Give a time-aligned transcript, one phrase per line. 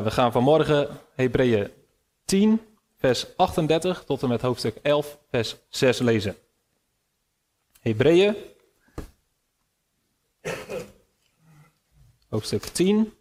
[0.00, 1.70] we gaan vanmorgen Hebreeën
[2.24, 2.60] 10,
[2.96, 6.36] vers 38 tot en met hoofdstuk 11, vers 6 lezen.
[7.80, 8.36] Hebreeën,
[12.28, 13.14] hoofdstuk 10,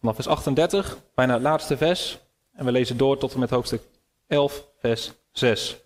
[0.00, 2.18] vanaf vers 38, bijna het laatste vers.
[2.52, 3.82] En we lezen door tot en met hoofdstuk
[4.26, 5.76] 11, vers 6.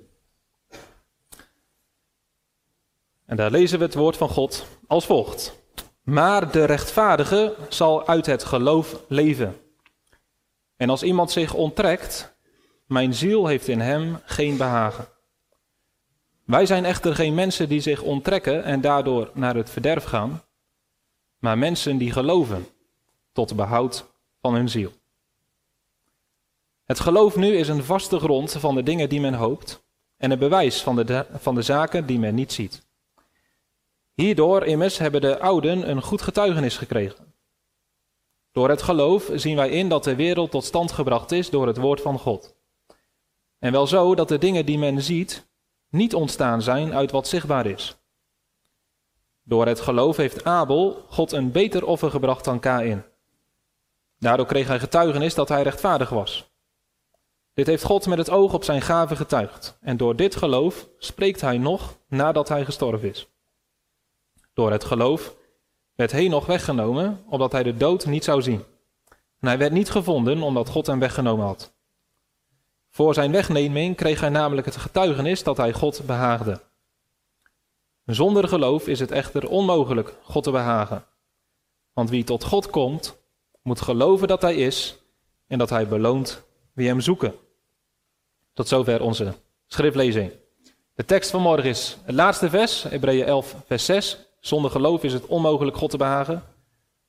[3.27, 5.57] En daar lezen we het woord van God als volgt.
[6.03, 9.57] Maar de rechtvaardige zal uit het geloof leven.
[10.79, 12.37] En als iemand zich onttrekt,
[12.87, 15.09] mijn ziel heeft in hem geen behagen.
[16.45, 20.43] Wij zijn echter geen mensen die zich onttrekken en daardoor naar het verderf gaan,
[21.39, 22.67] maar mensen die geloven
[23.33, 24.07] tot behoud
[24.41, 24.93] van hun ziel.
[26.85, 29.85] Het geloof nu is een vaste grond van de dingen die men hoopt
[30.17, 32.87] en een bewijs van de, van de zaken die men niet ziet.
[34.15, 37.28] Hierdoor immers hebben de ouden een goed getuigenis gekregen.
[38.59, 41.77] Door het geloof zien wij in dat de wereld tot stand gebracht is door het
[41.77, 42.57] woord van God.
[43.59, 45.49] En wel zo dat de dingen die men ziet
[45.89, 47.97] niet ontstaan zijn uit wat zichtbaar is.
[49.43, 53.05] Door het geloof heeft Abel God een beter offer gebracht dan Kain.
[54.19, 56.51] Daardoor kreeg hij getuigenis dat hij rechtvaardig was.
[57.55, 59.79] Dit heeft God met het oog op zijn gave getuigd.
[59.81, 63.29] En door dit geloof spreekt hij nog nadat hij gestorven is.
[64.55, 65.37] Door het geloof
[65.99, 68.65] werd Henoch weggenomen, opdat hij de dood niet zou zien.
[69.41, 71.73] En hij werd niet gevonden, omdat God hem weggenomen had.
[72.91, 76.61] Voor zijn wegneming kreeg hij namelijk het getuigenis dat hij God behaagde.
[78.05, 81.05] Zonder geloof is het echter onmogelijk God te behagen.
[81.93, 83.17] Want wie tot God komt,
[83.63, 84.99] moet geloven dat hij is
[85.47, 87.35] en dat hij beloont wie hem zoeken.
[88.53, 89.35] Tot zover onze
[89.67, 90.33] schriftlezing.
[90.95, 94.28] De tekst van morgen is het laatste vers, Hebreeën 11, vers 6.
[94.41, 96.43] Zonder geloof is het onmogelijk God te behagen.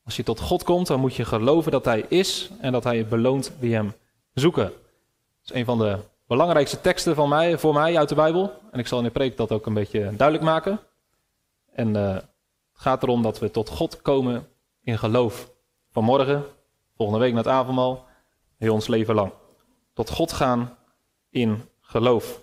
[0.05, 3.07] Als je tot God komt, dan moet je geloven dat Hij is en dat Hij
[3.07, 3.93] beloont wie Hem
[4.33, 4.63] zoeken.
[4.63, 8.53] Dat is een van de belangrijkste teksten van mij, voor mij uit de Bijbel.
[8.71, 10.79] En ik zal in de preek dat ook een beetje duidelijk maken.
[11.73, 12.25] En uh, het
[12.73, 14.47] gaat erom dat we tot God komen
[14.83, 15.51] in geloof.
[15.91, 16.45] Vanmorgen,
[16.95, 18.05] volgende week naar het avondmaal,
[18.57, 19.31] heel ons leven lang.
[19.93, 20.77] Tot God gaan
[21.29, 22.41] in geloof.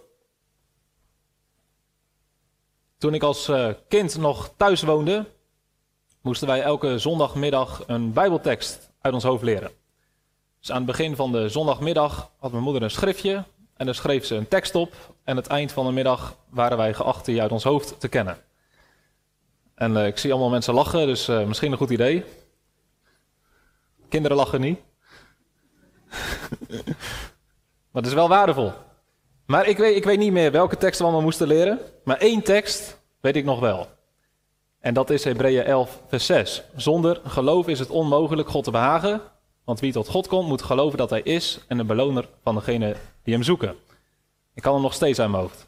[3.07, 5.25] Toen ik als eh, kind nog thuis woonde,
[6.21, 9.71] moesten wij elke zondagmiddag een Bijbeltekst uit ons hoofd leren.
[10.61, 13.45] Dus aan het begin van de zondagmiddag had mijn moeder een schriftje
[13.77, 14.93] en daar schreef ze een tekst op.
[14.93, 18.09] En aan het eind van de middag waren wij geacht die uit ons hoofd te
[18.09, 18.39] kennen.
[19.75, 22.25] En uh, ik zie allemaal mensen lachen, dus uh, misschien een goed idee.
[24.09, 24.79] Kinderen lachen niet.
[27.91, 28.73] maar het is wel waardevol.
[29.47, 31.79] Maar ik weet, ik weet niet meer welke tekst we allemaal moesten leren.
[32.05, 33.87] Maar één tekst weet ik nog wel.
[34.81, 36.63] En dat is Hebreeën 11, vers 6.
[36.77, 39.21] Zonder geloof is het onmogelijk God te behagen.
[39.65, 42.97] Want wie tot God komt, moet geloven dat Hij is en de beloner van degene
[43.23, 43.77] die Hem zoeken.
[44.55, 45.67] Ik kan hem nog steeds aan mijn hoofd.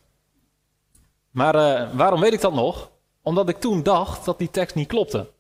[1.30, 2.90] Maar uh, waarom weet ik dat nog?
[3.22, 5.30] Omdat ik toen dacht dat die tekst niet klopte.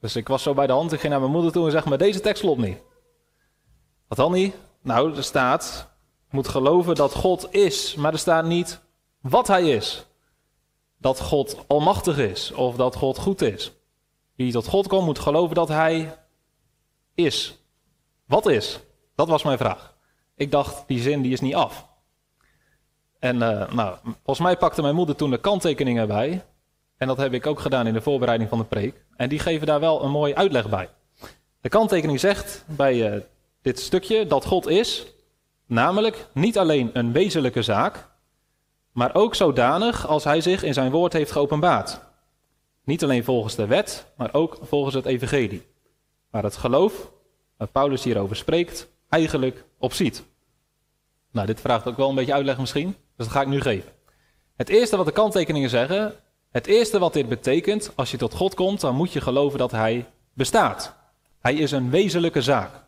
[0.00, 1.84] Dus ik was zo bij de hand, ik ging naar mijn moeder toe en zeg
[1.84, 2.78] maar, deze tekst klopt niet.
[4.08, 4.54] Wat dan niet?
[4.82, 5.91] Nou, er staat,
[6.32, 8.80] moet geloven dat God is, maar er staat niet
[9.20, 10.06] wat hij is.
[10.98, 13.72] Dat God almachtig is of dat God goed is.
[14.36, 16.14] Wie tot God komt moet geloven dat hij
[17.14, 17.58] is.
[18.26, 18.80] Wat is?
[19.14, 19.96] Dat was mijn vraag.
[20.36, 21.86] Ik dacht, die zin die is niet af.
[23.18, 26.44] En uh, nou, volgens mij pakte mijn moeder toen de kanttekeningen bij.
[26.96, 29.04] En dat heb ik ook gedaan in de voorbereiding van de preek.
[29.16, 30.88] En die geven daar wel een mooie uitleg bij.
[31.60, 33.20] De kanttekening zegt bij uh,
[33.62, 35.06] dit stukje dat God is,
[35.66, 38.08] Namelijk niet alleen een wezenlijke zaak,
[38.92, 42.00] maar ook zodanig als hij zich in zijn woord heeft geopenbaard.
[42.84, 45.66] Niet alleen volgens de wet, maar ook volgens het evangelie.
[46.30, 47.10] Waar het geloof,
[47.56, 50.24] waar Paulus hierover spreekt, eigenlijk op ziet.
[51.30, 53.92] Nou, dit vraagt ook wel een beetje uitleg misschien, dus dat ga ik nu geven.
[54.56, 56.14] Het eerste wat de kanttekeningen zeggen,
[56.50, 59.70] het eerste wat dit betekent, als je tot God komt, dan moet je geloven dat
[59.70, 60.94] hij bestaat.
[61.40, 62.81] Hij is een wezenlijke zaak.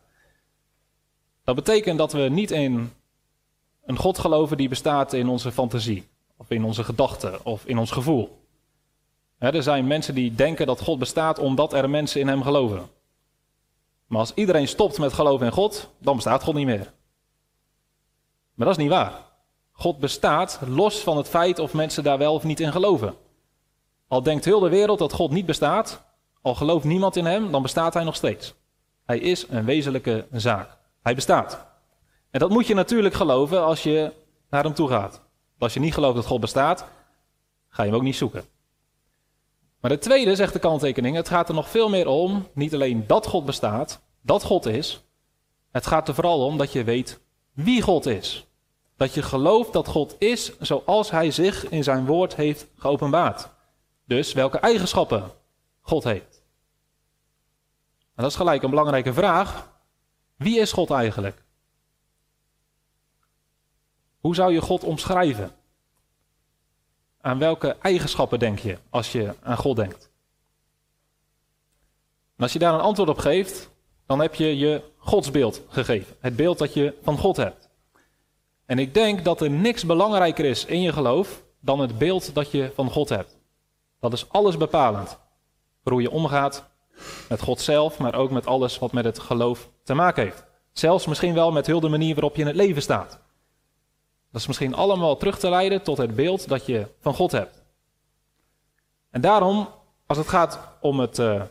[1.44, 2.92] Dat betekent dat we niet in
[3.84, 7.91] een God geloven die bestaat in onze fantasie, of in onze gedachten, of in ons
[7.91, 8.42] gevoel.
[9.38, 12.88] er zijn mensen die denken dat God bestaat omdat er mensen in Hem geloven.
[14.06, 16.92] Maar als iedereen stopt met geloven in God, dan bestaat God niet meer.
[18.54, 19.12] Maar dat is niet waar.
[19.72, 23.14] God bestaat los van het feit of mensen daar wel of niet in geloven.
[24.08, 26.02] Al denkt heel de wereld dat God niet bestaat,
[26.42, 28.54] al gelooft niemand in Hem, dan bestaat Hij nog steeds.
[29.04, 30.82] Hij is een wezenlijke zaak.
[31.04, 31.66] Hij bestaat.
[32.30, 34.12] En dat moet je natuurlijk geloven als je
[34.51, 35.21] naar hem toe gaat.
[35.59, 36.84] Als je niet gelooft dat God bestaat,
[37.68, 38.45] ga je hem ook niet zoeken.
[39.80, 43.06] Maar de tweede zegt de kanttekening, het gaat er nog veel meer om, niet alleen
[43.06, 45.04] dat God bestaat, dat God is.
[45.71, 47.21] Het gaat er vooral om dat je weet
[47.53, 48.47] wie God is.
[48.97, 53.48] Dat je gelooft dat God is zoals Hij zich in zijn woord heeft geopenbaard.
[54.06, 55.30] Dus welke eigenschappen
[55.80, 56.45] God heeft.
[58.15, 59.72] En dat is gelijk een belangrijke vraag.
[60.36, 61.42] Wie is God eigenlijk?
[64.21, 65.53] Hoe zou je God omschrijven?
[67.21, 70.10] Aan welke eigenschappen denk je als je aan God denkt?
[72.36, 73.71] En als je daar een antwoord op geeft,
[74.07, 76.16] dan heb je je godsbeeld gegeven.
[76.21, 77.69] Het beeld dat je van God hebt.
[78.66, 82.51] En ik denk dat er niks belangrijker is in je geloof dan het beeld dat
[82.51, 83.39] je van God hebt.
[84.01, 85.19] Dat is alles bepalend.
[85.83, 86.65] Voor hoe je omgaat
[87.28, 90.45] met God zelf, maar ook met alles wat met het geloof te maken heeft.
[90.72, 93.10] Zelfs misschien wel met heel de manier waarop je in het leven staat.
[94.30, 97.62] Dat is misschien allemaal terug te leiden tot het beeld dat je van God hebt.
[99.10, 99.68] En daarom,
[100.06, 101.42] als het gaat om het uh,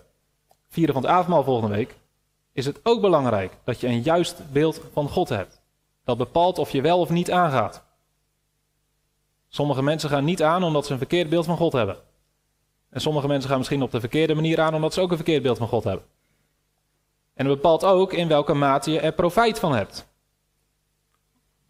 [0.69, 1.97] vieren van het avondmaal volgende week,
[2.53, 5.61] is het ook belangrijk dat je een juist beeld van God hebt.
[6.03, 7.83] Dat bepaalt of je wel of niet aangaat.
[9.47, 11.97] Sommige mensen gaan niet aan omdat ze een verkeerd beeld van God hebben.
[12.93, 15.43] En sommige mensen gaan misschien op de verkeerde manier aan omdat ze ook een verkeerd
[15.43, 16.05] beeld van God hebben.
[17.33, 20.07] En het bepaalt ook in welke mate je er profijt van hebt.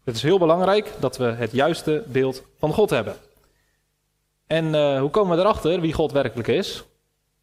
[0.04, 3.16] Het is heel belangrijk dat we het juiste beeld van God hebben.
[4.46, 6.84] En uh, hoe komen we erachter wie God werkelijk is?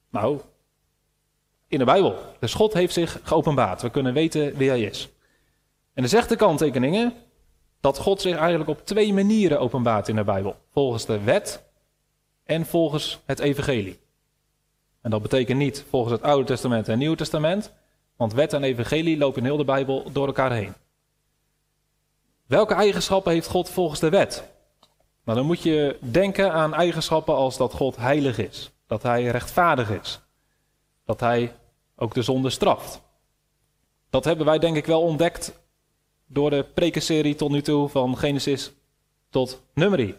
[0.09, 0.39] Nou,
[1.67, 2.15] in de Bijbel.
[2.39, 3.81] Dus God heeft zich geopenbaard.
[3.81, 5.09] We kunnen weten wie hij is.
[5.93, 7.13] En er zegt de kanttekeningen
[7.79, 10.55] dat God zich eigenlijk op twee manieren openbaart in de Bijbel.
[10.71, 11.63] Volgens de wet
[12.51, 13.99] en volgens het evangelie.
[15.01, 17.71] En dat betekent niet volgens het Oude Testament en Nieuwe Testament,
[18.15, 20.73] want wet en evangelie lopen in heel de Bijbel door elkaar heen.
[22.45, 24.43] Welke eigenschappen heeft God volgens de wet?
[25.23, 29.89] Nou, dan moet je denken aan eigenschappen als dat God heilig is, dat hij rechtvaardig
[29.89, 30.19] is,
[31.05, 31.55] dat hij
[31.95, 33.01] ook de zonde straft.
[34.09, 35.59] Dat hebben wij denk ik wel ontdekt
[36.25, 38.71] door de prekenserie tot nu toe van Genesis
[39.29, 40.17] tot Numeri.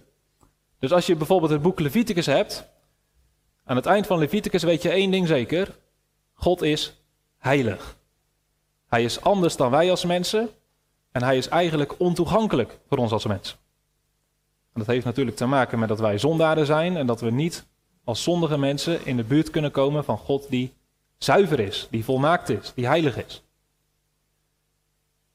[0.82, 2.69] Dus als je bijvoorbeeld het boek Leviticus hebt,
[3.64, 5.79] aan het eind van Leviticus weet je één ding zeker:
[6.32, 7.02] God is
[7.38, 7.96] heilig.
[8.88, 10.49] Hij is anders dan wij als mensen
[11.12, 13.58] en hij is eigenlijk ontoegankelijk voor ons als mensen.
[14.73, 17.67] En dat heeft natuurlijk te maken met dat wij zondaren zijn en dat we niet
[18.05, 20.73] als zondige mensen in de buurt kunnen komen van God die
[21.19, 23.43] zuiver is, die volmaakt is, die heilig is.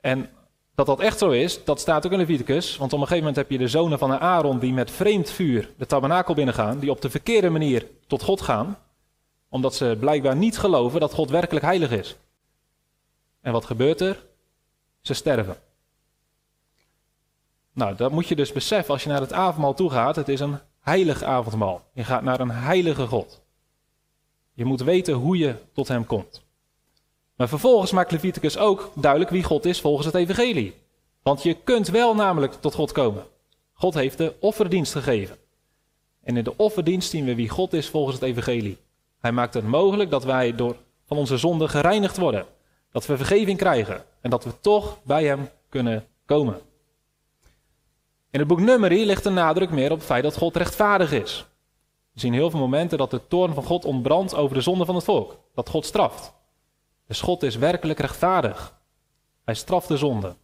[0.01, 0.29] En
[0.77, 2.77] dat dat echt zo is, dat staat ook in Leviticus.
[2.77, 5.73] Want op een gegeven moment heb je de zonen van Aaron die met vreemd vuur
[5.77, 6.79] de tabernakel binnengaan.
[6.79, 8.77] Die op de verkeerde manier tot God gaan.
[9.49, 12.17] Omdat ze blijkbaar niet geloven dat God werkelijk heilig is.
[13.41, 14.25] En wat gebeurt er?
[15.01, 15.57] Ze sterven.
[17.73, 20.15] Nou, dat moet je dus beseffen als je naar het avondmaal toe gaat.
[20.15, 21.83] Het is een heilig avondmaal.
[21.93, 23.41] Je gaat naar een heilige God.
[24.53, 26.45] Je moet weten hoe je tot hem komt.
[27.37, 30.75] Maar vervolgens maakt Leviticus ook duidelijk wie God is volgens het evangelie.
[31.23, 33.23] Want je kunt wel namelijk tot God komen.
[33.73, 35.37] God heeft de offerdienst gegeven.
[36.23, 38.77] En in de offerdienst zien we wie God is volgens het evangelie.
[39.19, 40.75] Hij maakt het mogelijk dat wij door
[41.05, 42.45] van onze zonden gereinigd worden.
[42.91, 46.59] Dat we vergeving krijgen en dat we toch bij hem kunnen komen.
[48.31, 51.45] In het boek Numeri ligt de nadruk meer op het feit dat God rechtvaardig is.
[52.13, 54.95] We zien heel veel momenten dat de toorn van God ontbrandt over de zonde van
[54.95, 55.37] het volk.
[55.53, 56.33] Dat God straft.
[57.07, 58.79] Dus God is werkelijk rechtvaardig.
[59.43, 60.35] Hij straft de zonde.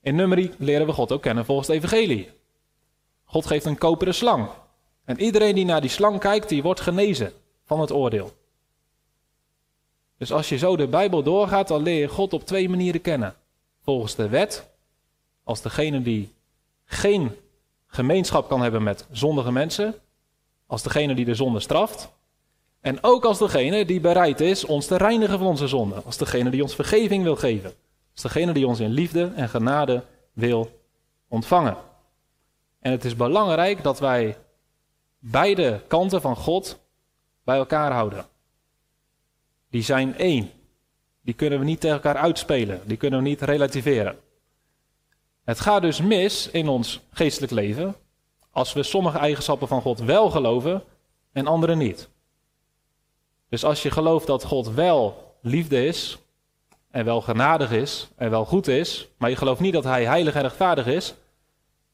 [0.00, 2.30] In Numeri leren we God ook kennen volgens het evangelie.
[3.24, 4.48] God geeft een koperen slang.
[5.04, 7.32] En iedereen die naar die slang kijkt, die wordt genezen
[7.64, 8.32] van het oordeel.
[10.18, 13.34] Dus als je zo de Bijbel doorgaat, dan leer je God op twee manieren kennen.
[13.82, 14.70] Volgens de wet,
[15.44, 16.34] als degene die
[16.84, 17.36] geen
[17.86, 19.94] gemeenschap kan hebben met zondige mensen,
[20.66, 22.08] als degene die de zonde straft,
[22.86, 26.04] en ook als degene die bereid is ons te reinigen van onze zonden.
[26.04, 27.72] Als degene die ons vergeving wil geven.
[28.12, 30.80] Als degene die ons in liefde en genade wil
[31.28, 31.76] ontvangen.
[32.80, 34.36] En het is belangrijk dat wij
[35.18, 36.78] beide kanten van God
[37.44, 38.26] bij elkaar houden.
[39.70, 40.50] Die zijn één.
[41.20, 42.80] Die kunnen we niet tegen elkaar uitspelen.
[42.84, 44.18] Die kunnen we niet relativeren.
[45.44, 47.96] Het gaat dus mis in ons geestelijk leven
[48.50, 50.82] als we sommige eigenschappen van God wel geloven
[51.32, 52.08] en andere niet.
[53.48, 56.18] Dus als je gelooft dat God wel liefde is,
[56.96, 60.34] en wel genadig is, en wel goed is, maar je gelooft niet dat hij heilig
[60.34, 61.14] en rechtvaardig is,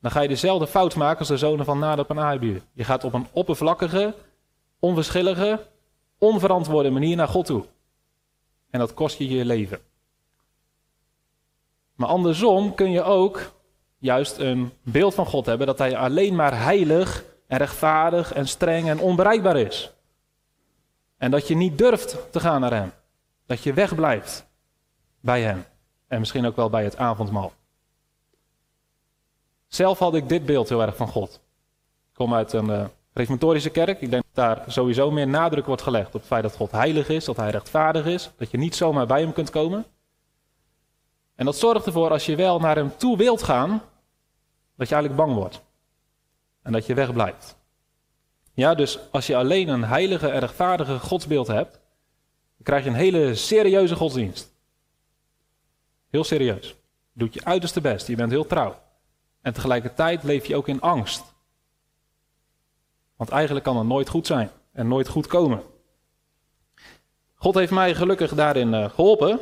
[0.01, 2.63] dan ga je dezelfde fout maken als de zonen van Nadab en Abihu.
[2.73, 4.15] Je gaat op een oppervlakkige,
[4.79, 5.67] onverschillige,
[6.19, 7.65] onverantwoorde manier naar God toe.
[8.71, 9.79] En dat kost je je leven.
[11.95, 13.53] Maar andersom kun je ook
[13.99, 18.89] juist een beeld van God hebben dat hij alleen maar heilig en rechtvaardig en streng
[18.89, 19.91] en onbereikbaar is.
[21.23, 22.93] En dat je niet durft te gaan naar Hem.
[23.47, 24.47] Dat je wegblijft
[25.21, 25.65] bij Hem.
[26.07, 27.53] En misschien ook wel bij het avondmaal.
[29.67, 31.35] Zelf had ik dit beeld heel erg van God.
[32.09, 34.01] Ik kom uit een uh, reformatorische kerk.
[34.01, 37.09] Ik denk dat daar sowieso meer nadruk wordt gelegd op het feit dat God heilig
[37.09, 39.85] is, dat Hij rechtvaardig is, dat je niet zomaar bij Hem kunt komen.
[41.35, 43.71] En dat zorgt ervoor als je wel naar Hem toe wilt gaan,
[44.77, 45.63] dat je eigenlijk bang wordt.
[46.63, 47.61] En dat je wegblijft.
[48.55, 52.97] Ja, dus als je alleen een heilige en rechtvaardige godsbeeld hebt, dan krijg je een
[52.97, 54.53] hele serieuze godsdienst.
[56.11, 56.69] Heel serieus.
[57.13, 58.81] Je doet je uiterste best, je bent heel trouw.
[59.41, 61.35] En tegelijkertijd leef je ook in angst.
[63.17, 65.63] Want eigenlijk kan het nooit goed zijn en nooit goed komen.
[67.35, 69.41] God heeft mij gelukkig daarin eh, geholpen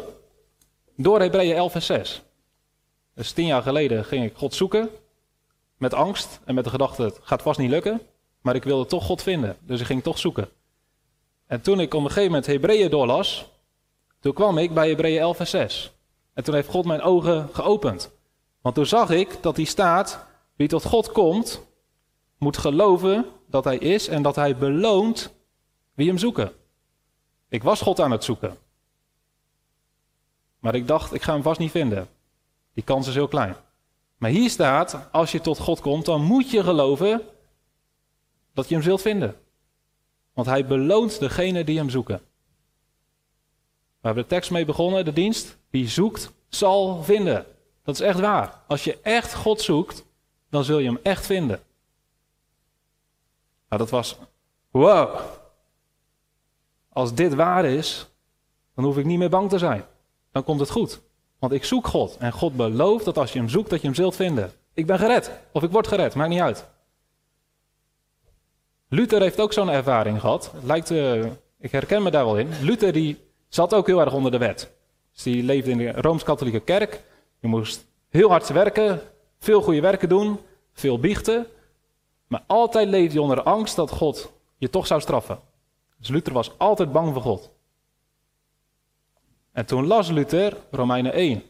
[0.96, 2.22] door Hebreeën 11 en 6.
[3.14, 4.88] Dus tien jaar geleden ging ik God zoeken
[5.76, 8.00] met angst en met de gedachte het gaat vast niet lukken.
[8.40, 10.48] Maar ik wilde toch God vinden, dus ik ging toch zoeken.
[11.46, 13.50] En toen ik op een gegeven moment Hebreeën doorlas,
[14.20, 15.92] toen kwam ik bij Hebreeën 11 en 6.
[16.34, 18.10] En toen heeft God mijn ogen geopend.
[18.60, 21.66] Want toen zag ik dat die staat, wie tot God komt,
[22.38, 25.34] moet geloven dat hij is en dat hij beloont
[25.94, 26.52] wie hem zoeken.
[27.48, 28.56] Ik was God aan het zoeken.
[30.58, 32.08] Maar ik dacht, ik ga hem vast niet vinden.
[32.74, 33.56] Die kans is heel klein.
[34.16, 37.22] Maar hier staat, als je tot God komt, dan moet je geloven
[38.60, 39.36] dat je hem zult vinden.
[40.32, 42.20] Want hij beloont degene die hem zoeken.
[44.00, 45.58] We hebben de tekst mee begonnen, de dienst.
[45.70, 47.46] Wie zoekt, zal vinden.
[47.82, 48.62] Dat is echt waar.
[48.66, 50.04] Als je echt God zoekt,
[50.50, 51.60] dan zul je hem echt vinden.
[53.68, 54.16] Nou, dat was,
[54.70, 55.20] wow.
[56.88, 58.08] Als dit waar is,
[58.74, 59.84] dan hoef ik niet meer bang te zijn.
[60.32, 61.00] Dan komt het goed.
[61.38, 62.16] Want ik zoek God.
[62.16, 64.52] En God belooft dat als je hem zoekt, dat je hem zult vinden.
[64.74, 65.30] Ik ben gered.
[65.52, 66.14] Of ik word gered.
[66.14, 66.68] Maakt niet uit.
[68.92, 70.52] Luther heeft ook zo'n ervaring gehad.
[70.62, 71.24] Lijkt, uh,
[71.58, 72.48] ik herken me daar wel in.
[72.60, 74.72] Luther die zat ook heel erg onder de wet.
[75.12, 77.02] Dus die leefde in de Rooms-Katholieke kerk.
[77.38, 79.02] Je moest heel hard werken,
[79.38, 80.38] veel goede werken doen,
[80.72, 81.46] veel biechten.
[82.26, 85.40] Maar altijd leefde hij onder angst dat God je toch zou straffen.
[85.98, 87.50] Dus Luther was altijd bang voor God.
[89.52, 91.42] En toen las Luther Romeinen 1.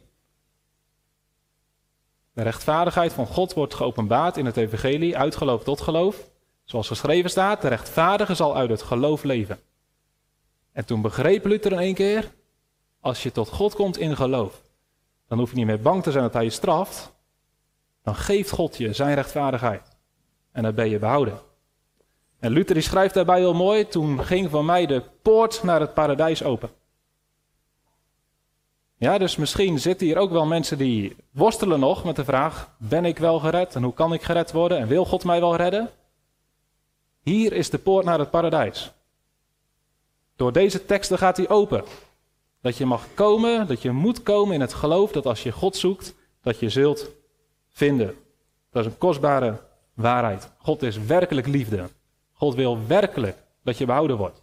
[2.33, 6.31] De rechtvaardigheid van God wordt geopenbaard in het evangelie, uit geloof tot geloof.
[6.71, 9.59] Zoals geschreven staat, de rechtvaardige zal uit het geloof leven.
[10.73, 12.33] En toen begreep Luther in één keer,
[13.01, 14.63] als je tot God komt in geloof,
[15.29, 17.13] dan hoef je niet meer bang te zijn dat hij je straft.
[18.03, 19.83] Dan geeft God je zijn rechtvaardigheid.
[20.53, 21.39] En dan ben je behouden.
[22.39, 26.43] En Luther schrijft daarbij heel mooi, toen ging van mij de poort naar het paradijs
[26.43, 26.71] open.
[28.97, 33.05] Ja, dus misschien zitten hier ook wel mensen die worstelen nog met de vraag: ben
[33.05, 35.91] ik wel gered en hoe kan ik gered worden en wil God mij wel redden?
[37.23, 38.93] Hier is de poort naar het paradijs.
[40.37, 41.85] Door deze teksten gaat hij open.
[42.61, 45.77] Dat je mag komen, dat je moet komen in het geloof dat als je God
[45.77, 47.11] zoekt, dat je zult
[47.69, 48.17] vinden.
[48.71, 49.61] Dat is een kostbare
[49.95, 50.51] waarheid.
[50.59, 51.89] God is werkelijk liefde.
[52.33, 54.43] God wil werkelijk dat je behouden wordt.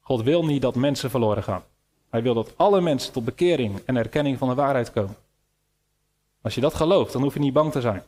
[0.00, 1.64] God wil niet dat mensen verloren gaan.
[2.10, 5.16] Hij wil dat alle mensen tot bekering en erkenning van de waarheid komen.
[6.42, 8.02] Als je dat gelooft, dan hoef je niet bang te zijn.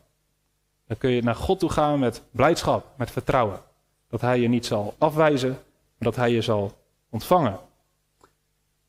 [0.88, 3.60] Dan kun je naar God toe gaan met blijdschap, met vertrouwen.
[4.08, 5.58] Dat Hij je niet zal afwijzen, maar
[5.98, 6.72] dat Hij je zal
[7.10, 7.58] ontvangen.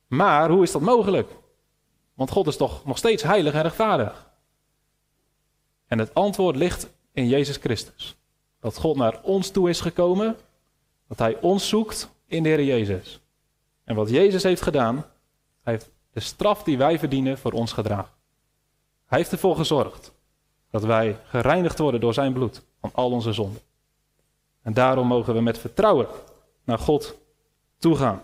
[0.07, 1.31] Maar hoe is dat mogelijk?
[2.13, 4.29] Want God is toch nog steeds heilig en rechtvaardig.
[5.87, 8.15] En het antwoord ligt in Jezus Christus.
[8.59, 10.37] Dat God naar ons toe is gekomen,
[11.07, 13.21] dat Hij ons zoekt in de Heer Jezus.
[13.83, 14.95] En wat Jezus heeft gedaan,
[15.61, 18.13] Hij heeft de straf die wij verdienen voor ons gedragen.
[19.05, 20.17] Hij heeft ervoor gezorgd
[20.71, 23.61] dat wij gereinigd worden door Zijn bloed van al onze zonden.
[24.61, 26.07] En daarom mogen we met vertrouwen
[26.63, 27.15] naar God
[27.77, 28.21] toegaan.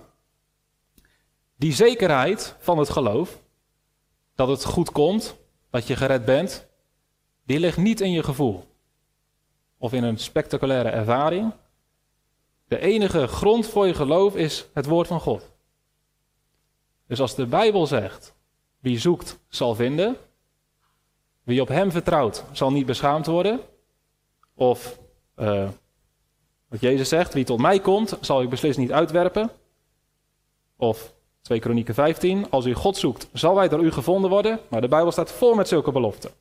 [1.56, 3.42] Die zekerheid van het geloof,
[4.36, 5.36] dat het goed komt,
[5.70, 6.68] dat je gered bent,
[7.44, 8.64] die ligt niet in je gevoel
[9.78, 11.54] of in een spectaculaire ervaring.
[12.68, 15.52] De enige grond voor je geloof is het woord van God.
[17.08, 18.36] Dus als de Bijbel zegt,
[18.80, 20.18] wie zoekt zal vinden,
[21.46, 23.60] wie op Hem vertrouwt zal niet beschaamd worden,
[24.54, 25.00] of
[25.36, 25.70] uh,
[26.68, 29.52] wat Jezus zegt, wie tot mij komt zal ik beslist niet uitwerpen,
[30.75, 31.14] of
[31.46, 32.50] 2 Kronieken 15.
[32.50, 34.60] Als u God zoekt, zal hij door u gevonden worden.
[34.70, 36.32] Maar de Bijbel staat vol met zulke beloften.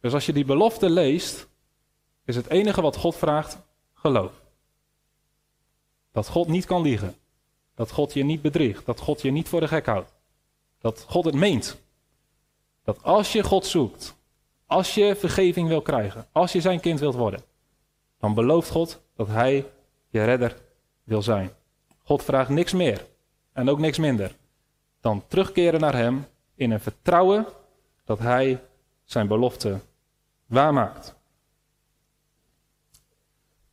[0.00, 1.48] Dus als je die belofte leest,
[2.24, 3.58] is het enige wat God vraagt
[3.94, 4.32] geloof.
[6.12, 7.14] Dat God niet kan liegen.
[7.74, 8.86] Dat God je niet bedriegt.
[8.86, 10.12] Dat God je niet voor de gek houdt.
[10.78, 11.80] Dat God het meent.
[12.90, 14.16] Dat als je God zoekt,
[14.66, 17.42] als je vergeving wil krijgen, als je zijn kind wilt worden,
[18.18, 19.66] dan belooft God dat Hij
[20.08, 20.56] je redder
[21.04, 21.50] wil zijn.
[22.04, 23.06] God vraagt niks meer
[23.52, 24.36] en ook niks minder
[25.00, 27.46] dan terugkeren naar Hem in een vertrouwen
[28.04, 28.60] dat Hij
[29.04, 29.80] zijn belofte
[30.46, 31.14] waarmaakt.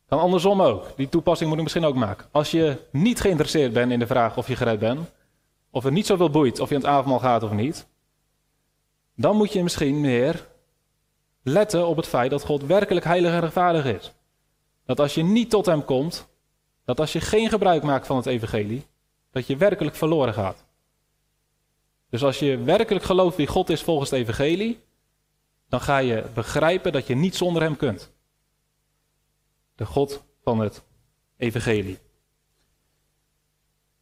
[0.08, 0.96] Dan andersom ook.
[0.96, 2.26] Die toepassing moet ik misschien ook maken.
[2.30, 5.10] Als je niet geïnteresseerd bent in de vraag of je gered bent,
[5.70, 7.87] of het niet zoveel boeit of je aan het avondmaal gaat of niet,
[9.18, 10.48] dan moet je misschien meer
[11.42, 14.12] letten op het feit dat God werkelijk heilig en rechtvaardig is.
[14.86, 16.28] Dat als je niet tot Hem komt,
[16.84, 18.86] dat als je geen gebruik maakt van het evangelie,
[19.30, 20.64] dat je werkelijk verloren gaat.
[22.10, 24.80] Dus als je werkelijk gelooft wie God is volgens het evangelie,
[25.68, 28.12] dan ga je begrijpen dat je niet zonder Hem kunt.
[29.74, 30.82] De God van het
[31.36, 31.98] evangelie.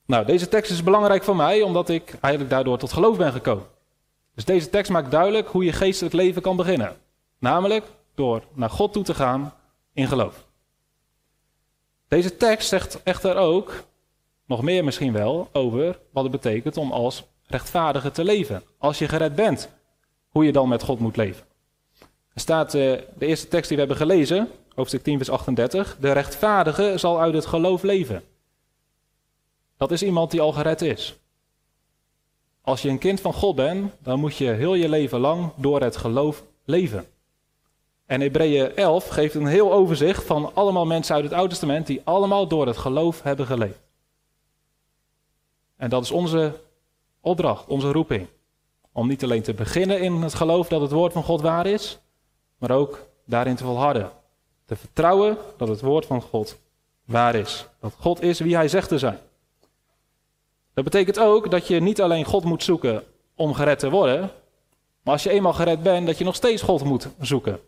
[0.07, 3.75] Nou, deze tekst is belangrijk voor mij, omdat ik eigenlijk daardoor tot geloof ben gekomen.
[4.37, 6.97] Dus deze tekst maakt duidelijk hoe je geestelijk leven kan beginnen.
[7.39, 9.55] Namelijk door naar God toe te gaan
[9.93, 10.47] in geloof.
[12.09, 13.85] Deze tekst zegt echter ook,
[14.47, 18.63] nog meer misschien wel, over wat het betekent om als rechtvaardige te leven.
[18.79, 19.69] Als je gered bent,
[20.29, 21.45] hoe je dan met God moet leven.
[22.35, 22.83] Er staat uh,
[23.19, 25.97] de eerste tekst die we hebben gelezen, hoofdstuk 10, vers 38.
[26.01, 28.23] De rechtvaardige zal uit het geloof leven.
[29.77, 31.17] Dat is iemand die al gered is.
[32.67, 35.81] Als je een kind van God bent, dan moet je heel je leven lang door
[35.81, 37.07] het geloof leven.
[38.07, 42.01] En Hebreeën 11 geeft een heel overzicht van allemaal mensen uit het Oude Testament die
[42.05, 43.81] allemaal door het geloof hebben geleefd.
[45.77, 46.61] En dat is onze
[47.21, 48.27] opdracht, onze roeping.
[48.93, 51.99] Om niet alleen te beginnen in het geloof dat het woord van God waar is,
[52.59, 54.11] maar ook daarin te volharden.
[54.65, 56.59] Te vertrouwen dat het woord van God
[57.05, 57.67] waar is.
[57.81, 59.19] Dat God is wie hij zegt te zijn.
[60.77, 63.05] Dat betekent ook dat je niet alleen God moet zoeken
[63.35, 64.31] om gered te worden,
[65.03, 67.61] maar als je eenmaal gered bent, dat je nog steeds God moet zoeken.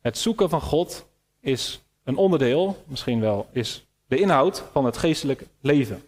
[0.00, 1.06] Het zoeken van God
[1.40, 6.02] is een onderdeel, misschien wel is de inhoud van het geestelijk leven.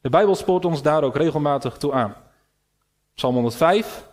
[0.00, 2.14] De Bijbel spoort ons daar ook regelmatig toe aan.
[3.14, 4.08] Psalm 105,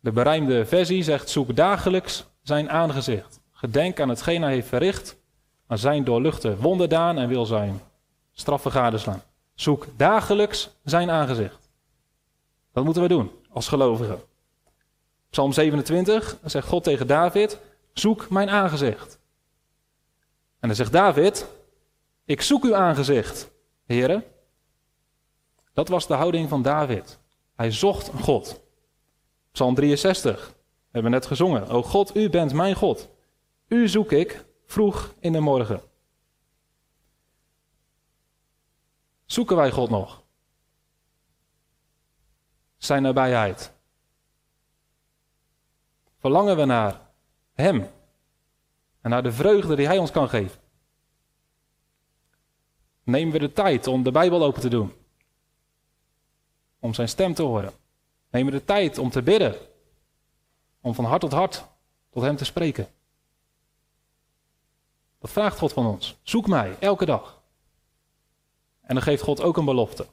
[0.00, 3.40] de berijmde versie zegt: Zoek dagelijks zijn aangezicht.
[3.52, 5.16] Gedenk aan hetgeen hij heeft verricht,
[5.66, 7.80] aan zijn doorluchte wonderdaan en wil zijn
[8.32, 9.22] straffen gadeslaan.
[9.58, 11.70] Zoek dagelijks zijn aangezicht.
[12.72, 14.20] Dat moeten we doen als gelovigen.
[15.30, 17.58] Psalm 27 zegt God tegen David:
[17.92, 19.18] Zoek mijn aangezicht.
[20.60, 21.46] En dan zegt David:
[22.24, 23.50] Ik zoek uw aangezicht,
[23.86, 24.24] heren.
[25.72, 27.18] Dat was de houding van David.
[27.56, 28.60] Hij zocht God.
[29.52, 30.54] Psalm 63
[30.90, 31.68] hebben we net gezongen.
[31.68, 33.08] O God, u bent mijn God.
[33.68, 35.87] U zoek ik vroeg in de morgen.
[39.28, 40.22] Zoeken wij God nog?
[42.76, 43.72] Zijn nabijheid.
[46.18, 47.10] Verlangen we naar
[47.52, 47.90] Hem
[49.00, 50.60] en naar de vreugde die Hij ons kan geven?
[53.02, 54.92] Nemen we de tijd om de Bijbel open te doen?
[56.78, 57.72] Om Zijn stem te horen?
[58.30, 59.56] Nemen we de tijd om te bidden?
[60.80, 61.64] Om van hart tot hart
[62.10, 62.88] tot Hem te spreken?
[65.18, 66.16] Dat vraagt God van ons.
[66.22, 67.37] Zoek mij elke dag.
[68.88, 70.06] En dan geeft God ook een belofte.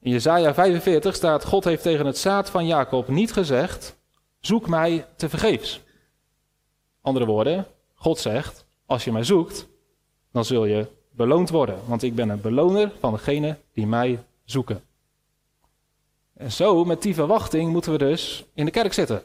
[0.00, 3.96] In Jesaja 45 staat: God heeft tegen het zaad van Jacob niet gezegd:
[4.40, 5.80] Zoek mij te vergeefs.
[7.00, 9.66] Andere woorden, God zegt: Als je mij zoekt,
[10.32, 14.82] dan zul je beloond worden, want ik ben een beloner van degene die mij zoeken.
[16.34, 19.22] En zo, met die verwachting, moeten we dus in de kerk zitten.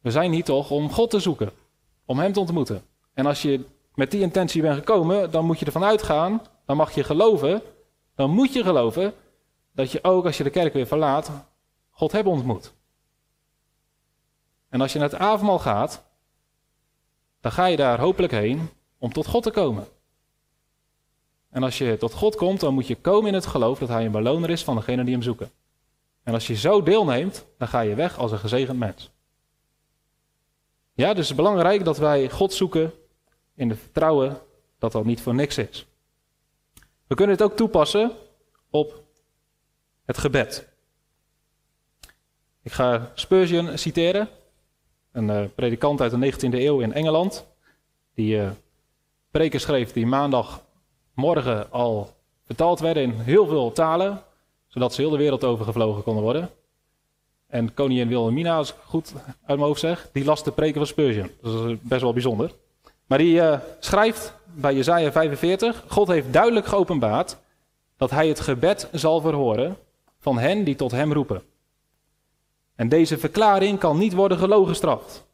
[0.00, 1.50] We zijn hier toch om God te zoeken,
[2.04, 2.82] om Hem te ontmoeten.
[3.14, 3.64] En als je
[3.96, 7.62] met die intentie bent gekomen, dan moet je ervan uitgaan, dan mag je geloven,
[8.14, 9.14] dan moet je geloven
[9.72, 11.30] dat je ook als je de kerk weer verlaat,
[11.90, 12.74] God hebt ontmoet.
[14.68, 16.04] En als je naar het avondmaal gaat,
[17.40, 19.86] dan ga je daar hopelijk heen om tot God te komen.
[21.50, 24.04] En als je tot God komt, dan moet je komen in het geloof dat Hij
[24.04, 25.50] een beloner is van degene die Hem zoeken.
[26.22, 29.10] En als je zo deelneemt, dan ga je weg als een gezegend mens.
[30.92, 32.92] Ja, dus het is belangrijk dat wij God zoeken
[33.56, 34.38] in de vertrouwen
[34.78, 35.86] dat dat niet voor niks is.
[37.06, 38.12] We kunnen het ook toepassen
[38.70, 39.02] op
[40.04, 40.68] het gebed.
[42.62, 44.28] Ik ga Spurgeon citeren,
[45.12, 47.46] een uh, predikant uit de 19e eeuw in Engeland,
[48.14, 48.50] die uh,
[49.30, 52.14] preken schreef die maandagmorgen al
[52.44, 54.22] vertaald werden in heel veel talen,
[54.66, 56.50] zodat ze heel de wereld overgevlogen konden worden.
[57.46, 60.86] En koningin Wilhelmina, als ik goed uit mijn hoofd zeg, die las de preken van
[60.86, 61.30] Spurgeon.
[61.42, 62.52] Dat is best wel bijzonder.
[63.06, 67.36] Maar die uh, schrijft bij Jezaja 45, God heeft duidelijk geopenbaard
[67.96, 69.76] dat hij het gebed zal verhoren
[70.18, 71.42] van hen die tot hem roepen.
[72.74, 75.26] En deze verklaring kan niet worden gelogenstraft.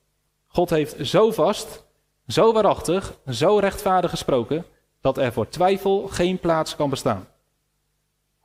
[0.47, 1.87] God heeft zo vast,
[2.27, 4.65] zo waarachtig, zo rechtvaardig gesproken,
[5.01, 7.27] dat er voor twijfel geen plaats kan bestaan.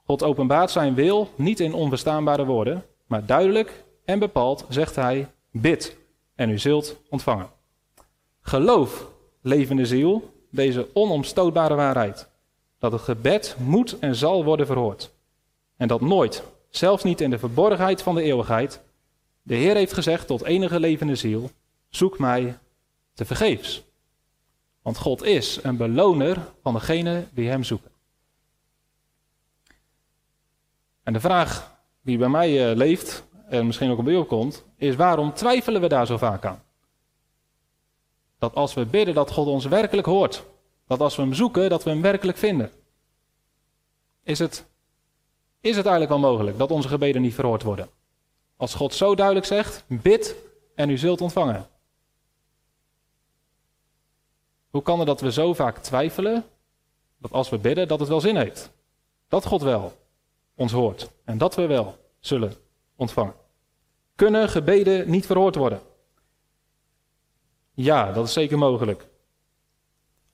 [0.05, 5.97] God openbaart zijn wil niet in onverstaanbare woorden, maar duidelijk en bepaald zegt hij: bid
[6.35, 7.49] en u zult ontvangen.
[8.41, 9.07] Geloof,
[9.47, 12.27] levende ziel, deze onomstootbare waarheid.
[12.79, 15.11] Dat het gebed moet en zal worden verhoord.
[15.77, 18.81] En dat nooit, zelfs niet in de verborgenheid van de eeuwigheid,
[19.41, 21.49] de Heer heeft gezegd tot enige levende ziel:
[21.89, 22.57] zoek mij
[23.13, 23.83] te vergeefs.
[24.81, 27.91] Want God is een beloner van degene die Hem zoeken.
[31.03, 34.95] En de vraag die bij mij eh, leeft, en misschien ook op u opkomt, is
[34.95, 36.61] waarom twijfelen we daar zo vaak aan?
[38.37, 40.45] Dat als we bidden, dat God ons werkelijk hoort.
[40.87, 42.71] Dat als we Hem zoeken, dat we Hem werkelijk vinden.
[44.23, 44.65] Is het,
[45.61, 47.89] is het eigenlijk wel mogelijk dat onze gebeden niet verhoord worden?
[48.57, 50.35] Als God zo duidelijk zegt, bid
[50.75, 51.67] en u zult ontvangen.
[54.69, 56.45] Hoe kan het dat we zo vaak twijfelen
[57.17, 58.71] dat als we bidden, dat het wel zin heeft?
[59.27, 59.97] Dat God wel
[60.55, 62.53] ons hoort en dat we wel zullen
[62.95, 63.33] ontvangen.
[64.15, 65.81] Kunnen gebeden niet verhoord worden?
[67.79, 69.07] Ja, dat is zeker mogelijk.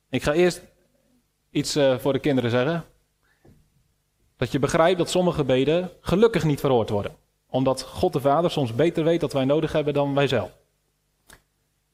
[0.09, 0.61] Ik ga eerst
[1.49, 2.85] iets uh, voor de kinderen zeggen.
[4.37, 7.15] Dat je begrijpt dat sommige gebeden gelukkig niet verhoord worden.
[7.49, 10.51] Omdat God de Vader soms beter weet wat wij nodig hebben dan wij zelf.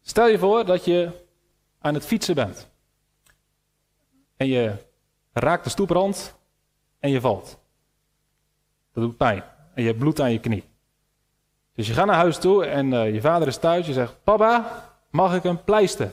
[0.01, 1.09] Stel je voor dat je
[1.79, 2.69] aan het fietsen bent.
[4.37, 4.73] En je
[5.33, 6.35] raakt de stoeprand
[6.99, 7.59] en je valt.
[8.93, 9.43] Dat doet pijn.
[9.73, 10.63] En je hebt bloed aan je knie.
[11.75, 13.87] Dus je gaat naar huis toe en uh, je vader is thuis.
[13.87, 16.11] Je zegt: Papa, mag ik een pleister?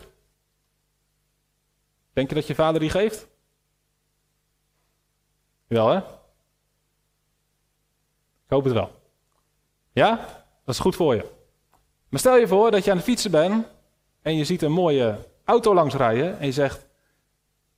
[2.12, 3.26] Denk je dat je vader die geeft?
[5.66, 5.96] Wel hè?
[8.46, 8.90] Ik hoop het wel.
[9.92, 10.16] Ja?
[10.64, 11.24] Dat is goed voor je.
[12.08, 13.66] Maar stel je voor dat je aan het fietsen bent
[14.22, 16.86] en je ziet een mooie auto langs rijden en je zegt: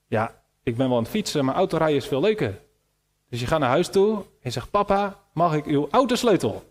[0.06, 2.62] Ja, ik ben wel aan het fietsen, maar autorijden is veel leuker.
[3.28, 6.62] Dus je gaat naar huis toe en je zegt: Papa, mag ik uw autosleutel?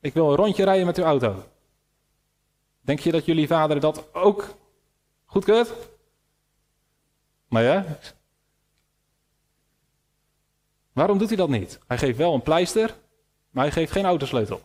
[0.00, 1.44] Ik wil een rondje rijden met uw auto.
[2.80, 4.54] Denk je dat jullie vader dat ook
[5.24, 5.72] goedkeurt?
[7.48, 7.84] Maar ja.
[10.92, 11.78] Waarom doet hij dat niet?
[11.86, 12.94] Hij geeft wel een pleister,
[13.50, 14.60] maar hij geeft geen autosleutel.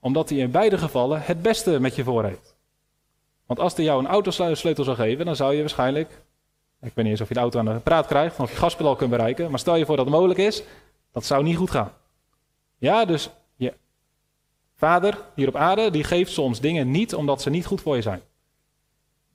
[0.00, 2.56] Omdat hij in beide gevallen het beste met je voor heeft.
[3.46, 6.10] Want als hij jou een autosleutel zou geven, dan zou je waarschijnlijk.
[6.80, 8.96] Ik weet niet eens of je de auto aan de praat krijgt, of je gaspedaal
[8.96, 9.50] kunt bereiken.
[9.50, 10.62] Maar stel je voor dat het mogelijk is,
[11.12, 11.92] dat zou niet goed gaan.
[12.78, 13.30] Ja, dus
[14.80, 18.02] vader hier op aarde, die geeft soms dingen niet omdat ze niet goed voor je
[18.02, 18.22] zijn.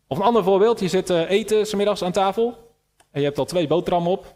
[0.08, 2.74] Of een ander voorbeeld, je zit uh, eten smiddags aan tafel
[3.12, 4.36] en je hebt al twee boterhammen op,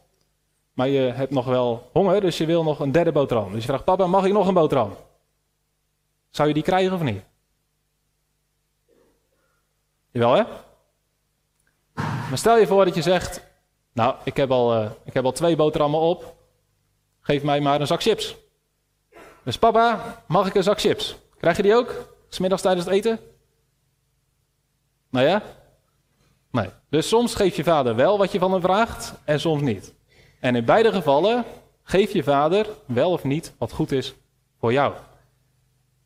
[0.74, 3.52] maar je hebt nog wel honger, dus je wil nog een derde boterham.
[3.52, 4.96] Dus je vraagt, papa, mag ik nog een boterham?
[6.30, 7.24] Zou je die krijgen of niet?
[10.12, 10.44] Jawel hè?
[12.30, 13.44] Maar stel je voor dat je zegt,
[13.94, 16.36] nou, ik heb al, uh, ik heb al twee boterhammen op,
[17.22, 18.36] geef mij maar een zak chips.
[19.44, 21.18] Dus papa, mag ik een zak chips?
[21.38, 22.16] Krijg je die ook?
[22.30, 23.20] Smiddags tijdens het eten?
[25.10, 25.42] Nou ja?
[26.52, 26.70] Nee.
[26.90, 29.94] Dus soms geeft je vader wel wat je van hem vraagt en soms niet.
[30.40, 31.46] En in beide gevallen
[31.84, 34.14] geeft je vader wel of niet wat goed is
[34.60, 34.94] voor jou.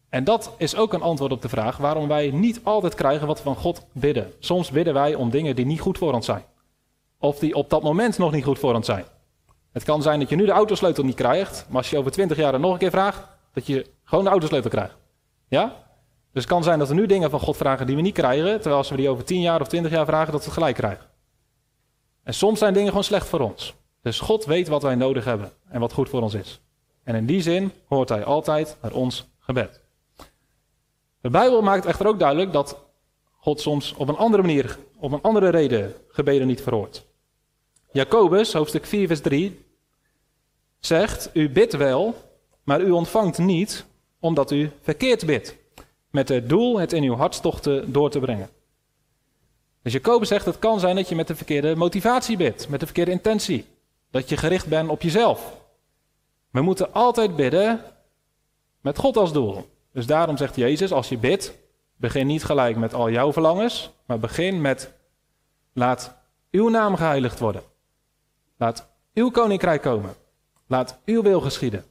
[0.10, 3.38] En dat is ook een antwoord op de vraag waarom wij niet altijd krijgen wat
[3.38, 4.34] we van God bidden.
[4.40, 6.44] Soms bidden wij om dingen die niet goed voor ons zijn.
[7.20, 9.06] Of die op dat moment nog niet goed voor ons zijn.
[9.74, 12.38] Het kan zijn dat je nu de autosleutel niet krijgt, maar als je over 20
[12.38, 14.96] jaar er nog een keer vraagt, dat je gewoon de autosleutel krijgt.
[15.48, 15.66] Ja?
[16.32, 18.54] Dus het kan zijn dat we nu dingen van God vragen die we niet krijgen,
[18.54, 20.76] terwijl als we die over 10 jaar of 20 jaar vragen, dat we het gelijk
[20.76, 21.06] krijgen.
[22.24, 23.76] En soms zijn dingen gewoon slecht voor ons.
[24.02, 26.62] Dus God weet wat wij nodig hebben en wat goed voor ons is.
[27.04, 29.82] En in die zin hoort Hij altijd naar ons gebed.
[31.22, 32.78] De Bijbel maakt echter ook duidelijk dat
[33.40, 37.06] God soms op een andere manier, op een andere reden gebeden niet verhoort.
[37.94, 39.66] Jacobus, hoofdstuk 4, vers 3,
[40.80, 42.16] zegt: U bidt wel,
[42.64, 43.86] maar u ontvangt niet,
[44.20, 45.56] omdat u verkeerd bidt.
[46.10, 48.50] Met het doel het in uw hartstochten door te brengen.
[49.82, 52.86] Dus Jacobus zegt: Het kan zijn dat je met de verkeerde motivatie bidt, met de
[52.86, 53.66] verkeerde intentie.
[54.12, 55.62] Dat je gericht bent op jezelf.
[56.50, 57.82] We moeten altijd bidden
[58.82, 59.70] met God als doel.
[59.92, 61.54] Dus daarom zegt Jezus: Als je bidt,
[61.96, 64.94] begin niet gelijk met al jouw verlangens, maar begin met:
[65.74, 66.18] Laat
[66.52, 67.72] uw naam geheiligd worden.
[68.64, 70.14] Laat uw koninkrijk komen.
[70.68, 71.86] Laat uw wil geschieden.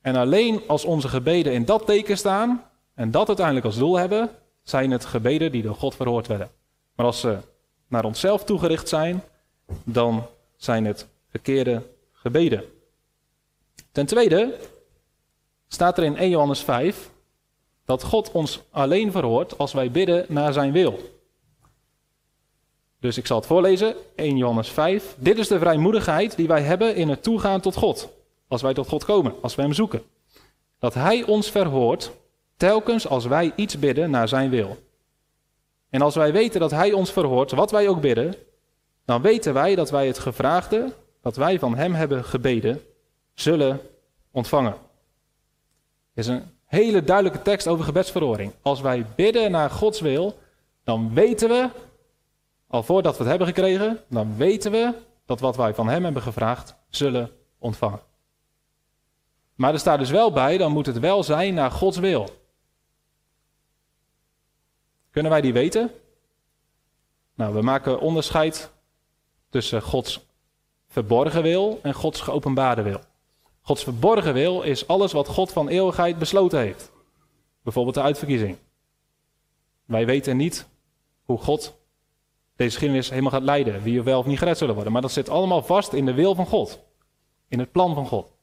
[0.00, 4.30] En alleen als onze gebeden in dat teken staan en dat uiteindelijk als doel hebben,
[4.62, 6.50] zijn het gebeden die door God verhoord werden.
[6.94, 7.38] Maar als ze
[7.88, 9.22] naar onszelf toegericht zijn,
[9.84, 12.64] dan zijn het verkeerde gebeden.
[13.92, 14.58] Ten tweede
[15.68, 17.10] staat er in 1 Johannes 5
[17.84, 21.15] dat God ons alleen verhoort als wij bidden naar zijn wil.
[23.06, 25.16] Dus ik zal het voorlezen, 1 Johannes 5.
[25.18, 28.08] Dit is de vrijmoedigheid die wij hebben in het toegaan tot God.
[28.48, 30.02] Als wij tot God komen, als wij Hem zoeken.
[30.78, 32.12] Dat Hij ons verhoort,
[32.56, 34.76] telkens als wij iets bidden naar Zijn wil.
[35.90, 38.34] En als wij weten dat Hij ons verhoort, wat wij ook bidden,
[39.04, 40.92] dan weten wij dat wij het gevraagde,
[41.22, 42.82] dat wij van Hem hebben gebeden,
[43.34, 43.80] zullen
[44.30, 44.74] ontvangen.
[46.14, 48.52] Dit is een hele duidelijke tekst over gebedsverhoring.
[48.62, 50.38] Als wij bidden naar Gods wil,
[50.84, 51.68] dan weten we,
[52.76, 56.22] al voordat we het hebben gekregen, dan weten we dat wat wij van Hem hebben
[56.22, 58.00] gevraagd, zullen ontvangen.
[59.54, 62.28] Maar er staat dus wel bij, dan moet het wel zijn naar Gods wil.
[65.10, 65.90] Kunnen wij die weten?
[67.34, 68.70] Nou, we maken onderscheid
[69.50, 70.26] tussen Gods
[70.88, 73.00] verborgen wil en Gods geopenbaarde wil.
[73.60, 76.92] Gods verborgen wil is alles wat God van eeuwigheid besloten heeft.
[77.62, 78.56] Bijvoorbeeld de uitverkiezing.
[79.84, 80.66] Wij weten niet
[81.24, 81.74] hoe God
[82.56, 84.92] deze geschiedenis helemaal gaat leiden, wie wel of niet gered zullen worden.
[84.92, 86.80] Maar dat zit allemaal vast in de wil van God,
[87.48, 88.34] in het plan van God.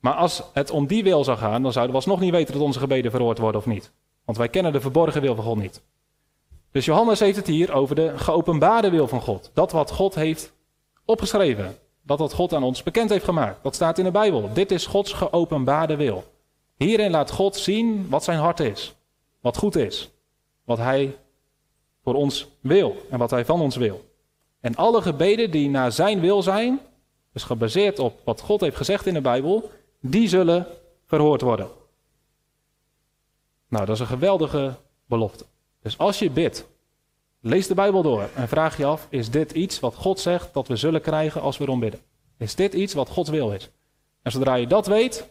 [0.00, 2.62] Maar als het om die wil zou gaan, dan zouden we alsnog niet weten dat
[2.62, 3.92] onze gebeden verhoord worden of niet.
[4.24, 5.82] Want wij kennen de verborgen wil van God niet.
[6.70, 9.50] Dus Johannes heeft het hier over de geopenbaarde wil van God.
[9.54, 10.52] Dat wat God heeft
[11.04, 11.76] opgeschreven.
[12.02, 13.62] Dat wat God aan ons bekend heeft gemaakt.
[13.62, 14.50] Dat staat in de Bijbel.
[14.52, 16.24] Dit is Gods geopenbaarde wil.
[16.76, 18.94] Hierin laat God zien wat zijn hart is.
[19.40, 20.10] Wat goed is.
[20.64, 21.16] Wat hij
[22.06, 24.04] voor ons wil en wat hij van ons wil.
[24.60, 26.80] En alle gebeden die naar zijn wil zijn,
[27.32, 30.66] dus gebaseerd op wat God heeft gezegd in de Bijbel, die zullen
[31.06, 31.68] verhoord worden.
[33.68, 34.74] Nou, dat is een geweldige
[35.06, 35.44] belofte.
[35.82, 36.66] Dus als je bidt,
[37.40, 40.68] lees de Bijbel door en vraag je af: is dit iets wat God zegt dat
[40.68, 42.00] we zullen krijgen als we erom bidden?
[42.36, 43.70] Is dit iets wat Gods wil is?
[44.22, 45.28] En zodra je dat weet,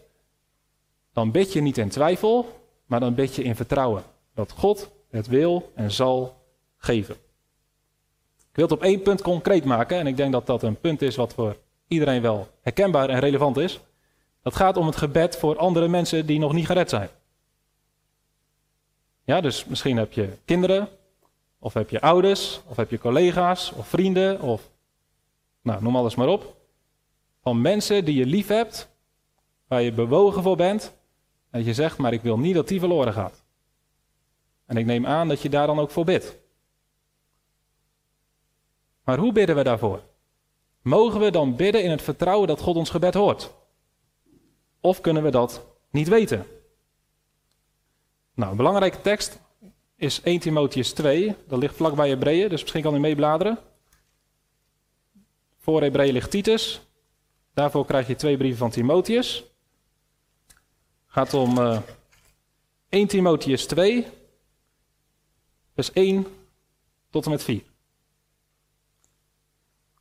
[1.13, 5.27] dan bid je niet in twijfel, maar dan bid je in vertrouwen dat God het
[5.27, 6.43] wil en zal
[6.85, 7.15] geven.
[8.37, 11.01] Ik wil het op één punt concreet maken en ik denk dat dat een punt
[11.01, 13.79] is wat voor iedereen wel herkenbaar en relevant is.
[14.41, 17.09] Dat gaat om het gebed voor andere mensen die nog niet gered zijn.
[19.23, 20.89] Ja, dus misschien heb je kinderen,
[21.59, 24.69] of heb je ouders, of heb je collega's, of vrienden, of
[25.61, 26.55] nou, noem alles maar op.
[27.41, 28.89] Van mensen die je lief hebt,
[29.67, 30.93] waar je bewogen voor bent,
[31.49, 33.43] en je zegt, maar ik wil niet dat die verloren gaat.
[34.65, 36.37] En ik neem aan dat je daar dan ook voor bidt.
[39.05, 40.03] Maar hoe bidden we daarvoor?
[40.81, 43.53] Mogen we dan bidden in het vertrouwen dat God ons gebed hoort?
[44.79, 46.45] Of kunnen we dat niet weten?
[48.33, 49.39] Nou, een belangrijke tekst
[49.95, 51.35] is 1 Timotheus 2.
[51.47, 53.59] Dat ligt vlakbij Hebreeën, dus misschien kan u meebladeren.
[55.57, 56.81] Voor Hebreeën ligt Titus.
[57.53, 59.43] Daarvoor krijg je twee brieven van Timotheus.
[61.05, 61.81] Gaat om uh, eh,
[62.89, 64.07] 1 Timotheus 2,
[65.73, 66.27] vers 1
[67.09, 67.74] tot en met 4.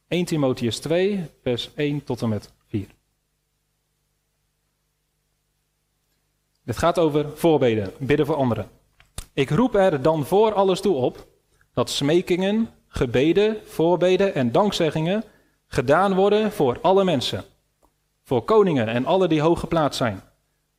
[0.08, 2.86] 1 Timotheus 2, vers 1 tot en met 4.
[6.64, 8.68] Het gaat over voorbeden, bidden voor anderen.
[9.32, 11.26] Ik roep er dan voor alles toe op
[11.72, 15.24] dat smekingen, gebeden, voorbeden en dankzeggingen
[15.66, 17.44] gedaan worden voor alle mensen.
[18.22, 20.22] Voor koningen en alle die hoog geplaatst zijn.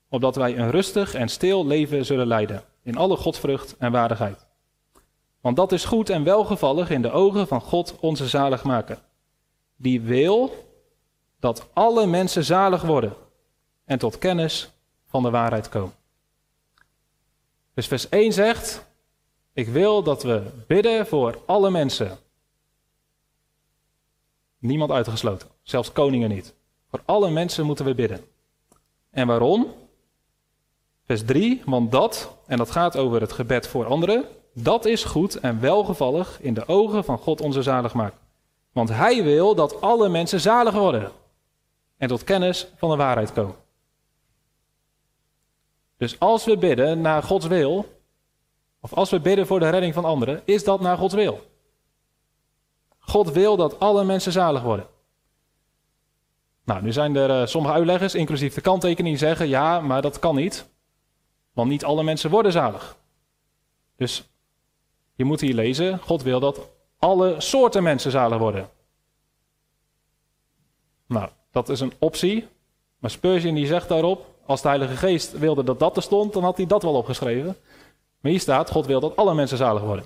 [0.10, 2.64] Opdat wij een rustig en stil leven zullen leiden.
[2.84, 4.46] In alle godvrucht en waardigheid.
[5.42, 8.98] Want dat is goed en welgevallig in de ogen van God onze zaligmaker.
[9.76, 10.66] Die wil
[11.40, 13.14] dat alle mensen zalig worden
[13.86, 14.72] en tot kennis
[15.08, 15.94] van de waarheid komen.
[17.74, 18.86] Dus vers 1 zegt:
[19.54, 22.18] Ik wil dat we bidden voor alle mensen.
[24.58, 26.54] Niemand uitgesloten, zelfs koningen niet.
[26.90, 28.26] Voor alle mensen moeten we bidden.
[29.10, 29.74] En waarom?
[31.06, 35.40] Vers 3, want dat, en dat gaat over het gebed voor anderen, dat is goed
[35.40, 38.18] en welgevallig in de ogen van God onze zaligmaker.
[38.76, 41.12] Want hij wil dat alle mensen zalig worden
[41.98, 43.56] en tot kennis van de waarheid komen.
[45.98, 48.00] Dus als we bidden naar Gods wil,
[48.80, 51.42] of als we bidden voor de redding van anderen, is dat naar Gods wil.
[53.00, 54.88] God wil dat alle mensen zalig worden.
[56.66, 60.20] Nou, nu zijn er uh, sommige uitleggers, inclusief de kanttekening, die zeggen: ja, maar dat
[60.20, 60.70] kan niet.
[61.54, 62.98] Want niet alle mensen worden zalig.
[63.96, 64.30] Dus
[65.14, 66.74] je moet hier lezen: God wil dat
[67.06, 68.70] alle soorten mensen zalig worden.
[71.08, 72.48] Nou, dat is een optie.
[73.00, 76.44] Maar Spurgeon die zegt daarop: als de Heilige Geest wilde dat dat er stond, dan
[76.44, 77.56] had hij dat wel opgeschreven.
[78.20, 80.06] Maar hier staat: God wil dat alle mensen zalig worden.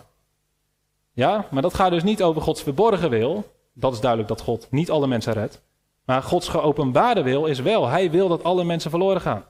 [1.12, 3.44] Ja, maar dat gaat dus niet over Gods verborgen wil.
[3.74, 5.62] Dat is duidelijk dat God niet alle mensen redt.
[6.06, 9.46] Maar Gods geopenbaarde wil is wel: Hij wil dat alle mensen verloren gaan.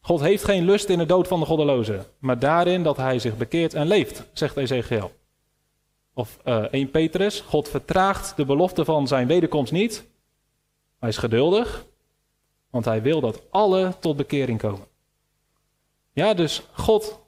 [0.00, 3.36] God heeft geen lust in de dood van de goddeloze, maar daarin dat hij zich
[3.36, 5.10] bekeert en leeft, zegt Ezekiel.
[6.14, 10.04] Of uh, 1 Petrus, God vertraagt de belofte van zijn wederkomst niet.
[10.98, 11.86] Hij is geduldig,
[12.70, 14.86] want hij wil dat alle tot bekering komen.
[16.12, 17.20] Ja, dus God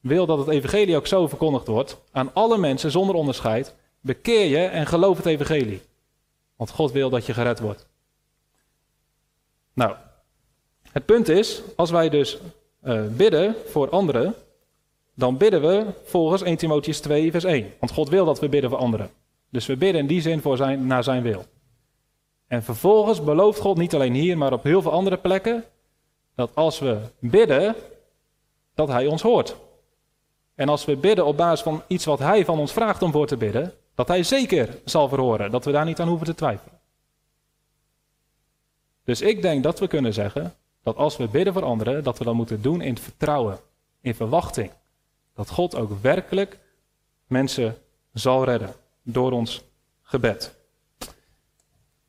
[0.00, 3.74] wil dat het evangelie ook zo verkondigd wordt aan alle mensen zonder onderscheid.
[4.00, 5.82] Bekeer je en geloof het evangelie.
[6.56, 7.86] Want God wil dat je gered wordt.
[9.72, 9.96] Nou,
[10.90, 12.38] het punt is, als wij dus
[12.84, 14.34] uh, bidden voor anderen,
[15.14, 17.72] dan bidden we volgens 1 Timotheus 2, vers 1.
[17.78, 19.10] Want God wil dat we bidden voor anderen.
[19.50, 21.44] Dus we bidden in die zin voor zijn, naar zijn wil.
[22.46, 25.64] En vervolgens belooft God niet alleen hier, maar op heel veel andere plekken,
[26.34, 27.74] dat als we bidden,
[28.74, 29.56] dat Hij ons hoort.
[30.54, 33.26] En als we bidden op basis van iets wat Hij van ons vraagt om voor
[33.26, 36.80] te bidden, dat Hij zeker zal verhoren, dat we daar niet aan hoeven te twijfelen.
[39.04, 42.24] Dus ik denk dat we kunnen zeggen dat als we bidden voor anderen, dat we
[42.24, 43.58] dat moeten doen in vertrouwen,
[44.00, 44.70] in verwachting.
[45.34, 46.58] Dat God ook werkelijk
[47.26, 47.76] mensen
[48.12, 49.64] zal redden door ons
[50.02, 50.54] gebed.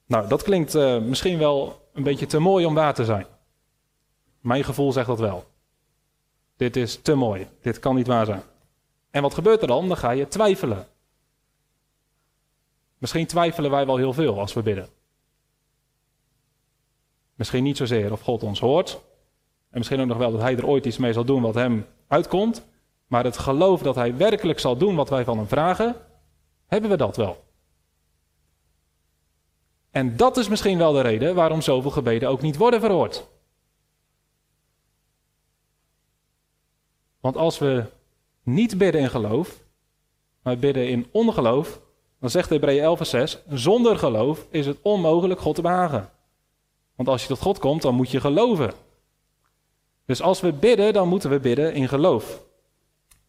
[0.06, 3.26] Nou, dat klinkt uh, misschien wel een beetje te mooi om waar te zijn.
[4.40, 5.46] Mijn gevoel zegt dat wel.
[6.58, 7.48] Dit is te mooi.
[7.62, 8.42] Dit kan niet waar zijn.
[9.12, 9.88] En wat gebeurt er dan?
[9.88, 10.88] Dan ga je twijfelen.
[12.98, 14.90] Misschien twijfelen wij wel heel veel als we bidden.
[17.36, 19.02] Misschien niet zozeer of God ons hoort.
[19.70, 21.86] En misschien ook nog wel dat Hij er ooit iets mee zal doen wat Hem
[22.08, 22.66] uitkomt.
[23.08, 25.96] Maar het geloof dat Hij werkelijk zal doen wat wij van Hem vragen,
[26.66, 27.44] hebben we dat wel.
[29.92, 33.28] En dat is misschien wel de reden waarom zoveel gebeden ook niet worden verhoord.
[37.20, 37.84] Want als we
[38.44, 39.64] niet bidden in geloof,
[40.42, 41.82] maar bidden in ongeloof,
[42.20, 46.10] dan zegt Hebreeën 11 vers 6, zonder geloof is het onmogelijk God te behagen.
[46.96, 48.74] Want als je tot God komt, dan moet je geloven.
[50.06, 52.45] Dus als we bidden, dan moeten we bidden in geloof.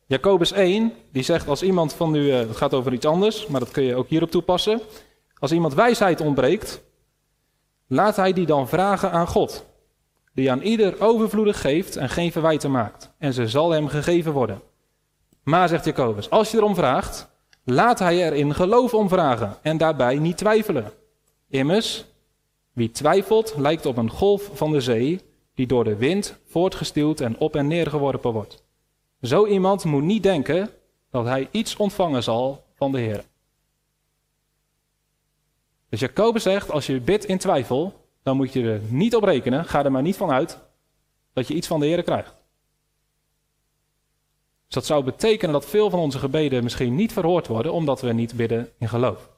[0.09, 3.61] Jacobus 1, die zegt als iemand van u, eh, het gaat over iets anders, maar
[3.61, 4.81] dat kun je ook hierop toepassen.
[5.38, 6.83] Als iemand wijsheid ontbreekt,
[7.87, 9.66] laat hij die dan vragen aan God,
[10.33, 14.61] die aan ieder overvloedig geeft en geen verwijten maakt, en ze zal hem gegeven worden.
[15.42, 17.29] Maar, zegt Jacobus, als je erom vraagt,
[17.64, 20.92] laat hij er in geloof om vragen en daarbij niet twijfelen.
[21.49, 22.05] Immers,
[22.73, 25.21] wie twijfelt lijkt op een golf van de zee,
[25.55, 28.64] die door de wind voortgestuwd en op en neer geworpen wordt.
[29.22, 30.70] Zo iemand moet niet denken
[31.11, 33.24] dat hij iets ontvangen zal van de Heer.
[35.88, 39.64] Dus Jacobus zegt, als je bidt in twijfel, dan moet je er niet op rekenen,
[39.64, 40.59] ga er maar niet van uit,
[41.33, 42.35] dat je iets van de Heer krijgt.
[44.66, 48.12] Dus dat zou betekenen dat veel van onze gebeden misschien niet verhoord worden, omdat we
[48.12, 49.31] niet bidden in geloof.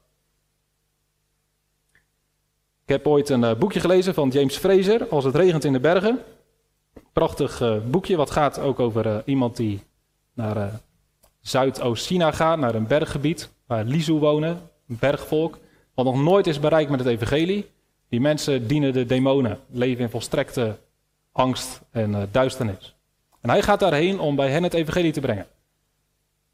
[2.83, 5.81] Ik heb ooit een eh, boekje gelezen van James Fraser, Als het regent in de
[5.81, 6.25] bergen.
[7.19, 9.81] Prachtig uh, boekje, wat gaat ook over uh, iemand die
[10.35, 10.81] naar
[11.41, 15.59] Zuidoost-China gaat, naar een berggebied waar Lizu wonen, een bergvolk,
[15.95, 17.71] wat nog nooit is bereikt met het evangelie.
[18.09, 20.77] Die mensen dienen de demonen, leven in volstrekte
[21.33, 22.97] angst en duisternis.
[23.41, 25.47] En hij gaat daarheen om bij hen het evangelie te brengen.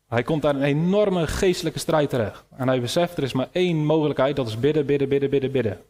[0.09, 2.44] Hij komt daar een enorme geestelijke strijd terecht.
[2.57, 5.81] En hij beseft, er is maar één mogelijkheid, dat is bidden, bidden, bidden, bidden, bidden.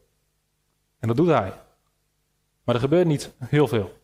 [0.98, 1.52] En dat doet hij.
[2.64, 4.02] Maar er gebeurt niet heel veel.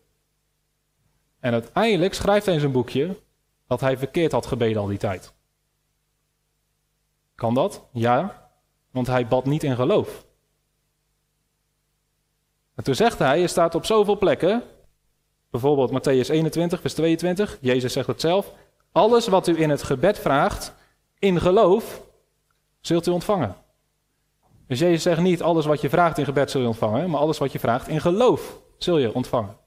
[1.41, 3.17] En uiteindelijk schrijft hij in zijn boekje
[3.67, 5.33] dat hij verkeerd had gebeden al die tijd.
[7.35, 7.83] Kan dat?
[7.91, 8.49] Ja,
[8.91, 10.25] want hij bad niet in geloof.
[12.75, 14.63] En toen zegt hij, je staat op zoveel plekken,
[15.49, 18.53] bijvoorbeeld Matthäus 21, vers 22, Jezus zegt het zelf,
[18.91, 20.73] alles wat u in het gebed vraagt,
[21.19, 22.01] in geloof,
[22.79, 23.55] zult u ontvangen.
[24.67, 27.37] Dus Jezus zegt niet alles wat je vraagt in gebed zul je ontvangen, maar alles
[27.37, 29.60] wat je vraagt in geloof zul je ontvangen.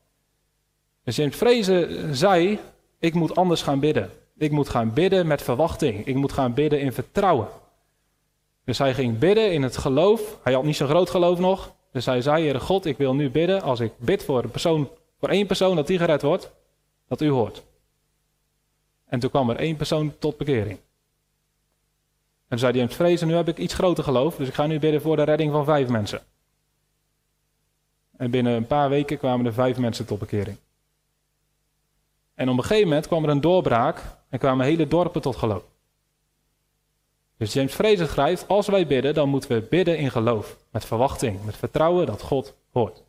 [1.05, 2.59] Dus James Vrezen zei,
[2.99, 4.11] ik moet anders gaan bidden.
[4.37, 6.07] Ik moet gaan bidden met verwachting.
[6.07, 7.49] Ik moet gaan bidden in vertrouwen.
[8.64, 10.38] Dus hij ging bidden in het geloof.
[10.43, 11.73] Hij had niet zo'n groot geloof nog.
[11.93, 14.88] Dus hij zei, Heere God, ik wil nu bidden, als ik bid voor, een persoon,
[15.21, 16.51] voor één persoon dat die gered wordt,
[17.09, 17.62] dat u hoort.
[19.05, 20.78] En toen kwam er één persoon tot bekering.
[22.49, 25.01] En zei James Vrezen, nu heb ik iets groter geloof, dus ik ga nu bidden
[25.01, 26.22] voor de redding van vijf mensen.
[28.16, 30.57] En binnen een paar weken kwamen er vijf mensen tot bekering.
[32.35, 35.62] En op een gegeven moment kwam er een doorbraak en kwamen hele dorpen tot geloof.
[37.37, 40.57] Dus James Fraser schrijft, als wij bidden, dan moeten we bidden in geloof.
[40.70, 43.03] Met verwachting, met vertrouwen dat God hoort.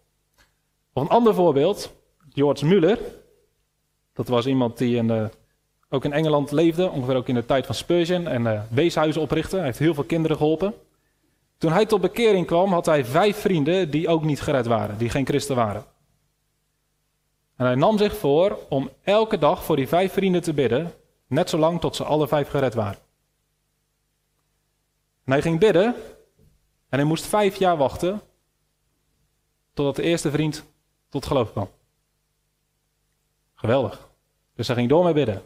[0.94, 1.94] Of een ander voorbeeld,
[2.34, 3.00] George Muller.
[4.14, 5.30] Dat was iemand die in de
[5.90, 9.56] ook in Engeland leefde, ongeveer ook in de tijd van Spurgeon, en uh, weeshuizen oprichtte.
[9.56, 10.74] Hij heeft heel veel kinderen geholpen.
[11.58, 15.10] Toen hij tot bekering kwam, had hij vijf vrienden die ook niet gered waren, die
[15.10, 15.86] geen christen waren.
[17.56, 20.94] En hij nam zich voor om elke dag voor die vijf vrienden te bidden,
[21.28, 23.00] net zolang tot ze alle vijf gered waren.
[25.24, 25.96] En hij ging bidden
[26.90, 28.22] en hij moest vijf jaar wachten
[29.74, 30.64] totdat de eerste vriend
[31.10, 31.70] tot geloof kwam.
[33.54, 34.10] Geweldig.
[34.56, 35.42] Dus hij ging door met bidden.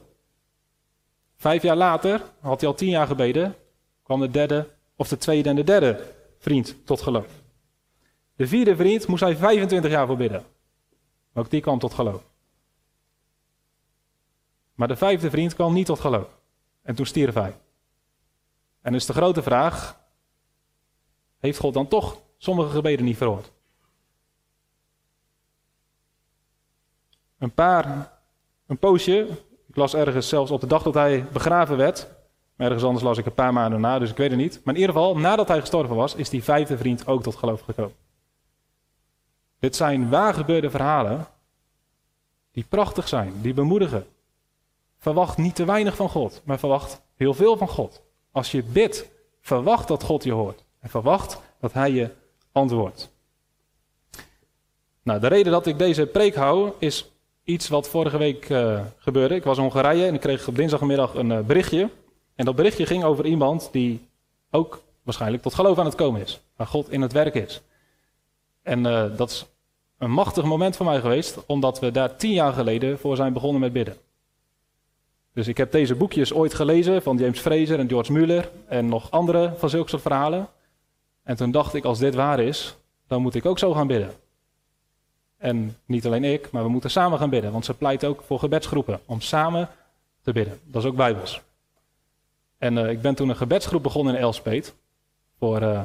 [1.35, 3.55] Vijf jaar later, had hij al tien jaar gebeden,
[4.03, 7.27] kwam de derde, of de tweede en de derde vriend tot geloof.
[8.35, 10.45] De vierde vriend moest hij 25 jaar voor bidden.
[11.39, 12.23] Ook die kwam tot geloof.
[14.73, 16.27] Maar de vijfde vriend kwam niet tot geloof.
[16.81, 17.57] En toen stierf hij.
[18.81, 19.99] En dus de grote vraag:
[21.37, 23.51] heeft God dan toch sommige gebeden niet verhoord?
[27.37, 28.11] Een paar,
[28.67, 29.27] een poosje,
[29.67, 32.09] ik las ergens zelfs op de dag dat hij begraven werd,
[32.55, 34.61] maar ergens anders las ik een paar maanden na, dus ik weet het niet.
[34.63, 37.61] Maar in ieder geval, nadat hij gestorven was, is die vijfde vriend ook tot geloof
[37.61, 37.95] gekomen.
[39.59, 41.27] Dit zijn waargebeurde verhalen
[42.51, 44.05] die prachtig zijn, die bemoedigen.
[44.97, 48.01] Verwacht niet te weinig van God, maar verwacht heel veel van God.
[48.31, 49.09] Als je bidt,
[49.41, 50.63] verwacht dat God je hoort.
[50.79, 52.09] En verwacht dat Hij je
[52.51, 53.11] antwoordt.
[55.03, 57.11] Nou, de reden dat ik deze preek hou is
[57.43, 59.35] iets wat vorige week uh, gebeurde.
[59.35, 61.89] Ik was in Hongarije en ik kreeg op dinsdagmiddag een uh, berichtje.
[62.35, 64.07] En dat berichtje ging over iemand die
[64.51, 66.41] ook waarschijnlijk tot geloof aan het komen is.
[66.55, 67.61] Waar God in het werk is.
[68.69, 69.45] En uh, dat is
[69.97, 73.61] een machtig moment voor mij geweest, omdat we daar tien jaar geleden voor zijn begonnen
[73.61, 73.97] met bidden.
[75.33, 79.11] Dus ik heb deze boekjes ooit gelezen van James Fraser en George Muller en nog
[79.11, 80.47] andere van zulke soort verhalen.
[81.23, 82.75] En toen dacht ik, als dit waar is,
[83.07, 84.11] dan moet ik ook zo gaan bidden.
[85.37, 88.39] En niet alleen ik, maar we moeten samen gaan bidden, want ze pleit ook voor
[88.39, 89.69] gebedsgroepen om samen
[90.21, 90.59] te bidden.
[90.63, 91.41] Dat is ook bijbels.
[92.57, 94.75] En uh, ik ben toen een gebedsgroep begonnen in Elspet
[95.39, 95.81] voor uh,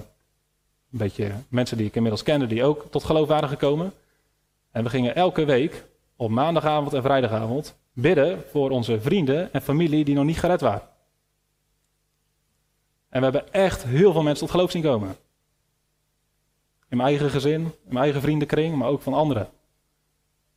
[0.94, 3.92] een beetje mensen die ik inmiddels kende, die ook tot geloof waren gekomen.
[4.70, 5.84] En we gingen elke week
[6.16, 10.88] op maandagavond en vrijdagavond bidden voor onze vrienden en familie die nog niet gered waren.
[13.08, 15.16] En we hebben echt heel veel mensen tot geloof zien komen.
[16.88, 19.48] In mijn eigen gezin, in mijn eigen vriendenkring, maar ook van anderen.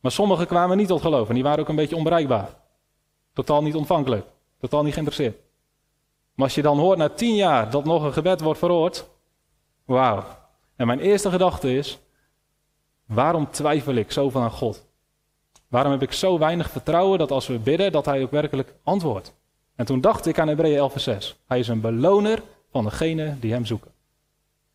[0.00, 2.48] Maar sommigen kwamen niet tot geloof en die waren ook een beetje onbereikbaar.
[3.32, 4.26] Totaal niet ontvankelijk,
[4.60, 5.36] totaal niet geïnteresseerd.
[6.34, 9.08] Maar als je dan hoort na tien jaar dat nog een gebed wordt verhoord,
[9.88, 10.24] wauw.
[10.76, 11.98] En mijn eerste gedachte is,
[13.06, 14.86] waarom twijfel ik zoveel aan God?
[15.68, 19.34] Waarom heb ik zo weinig vertrouwen dat als we bidden, dat hij ook werkelijk antwoordt?
[19.74, 21.38] En toen dacht ik aan Hebreeën 11 vers 6.
[21.46, 23.90] Hij is een beloner van degenen die hem zoeken.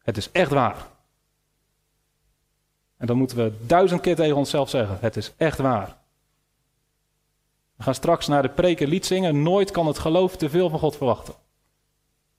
[0.03, 0.87] Het is echt waar.
[2.97, 5.97] En dan moeten we duizend keer tegen onszelf zeggen: Het is echt waar.
[7.75, 9.41] We gaan straks naar de preken lied zingen.
[9.43, 11.33] Nooit kan het geloof te veel van God verwachten.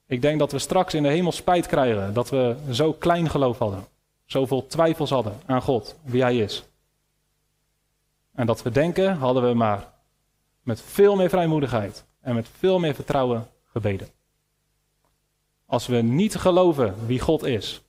[0.07, 3.59] Ik denk dat we straks in de hemel spijt krijgen dat we zo klein geloof
[3.59, 3.87] hadden.
[4.25, 6.65] Zoveel twijfels hadden aan God, wie Hij is.
[8.33, 9.93] En dat we denken, hadden we maar
[10.63, 14.09] met veel meer vrijmoedigheid en met veel meer vertrouwen gebeden.
[15.67, 17.83] Als we niet geloven wie God is,